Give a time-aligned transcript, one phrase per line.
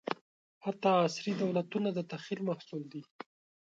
[0.65, 3.01] حتی عصري دولتونه د تخیل محصول دي.